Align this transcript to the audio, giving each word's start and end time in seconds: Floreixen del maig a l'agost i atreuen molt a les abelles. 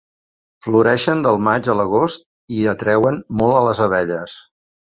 Floreixen 0.67 1.21
del 1.27 1.37
maig 1.49 1.69
a 1.73 1.77
l'agost 1.81 2.27
i 2.57 2.65
atreuen 2.75 3.23
molt 3.43 3.59
a 3.59 3.63
les 3.71 3.83
abelles. 3.91 4.41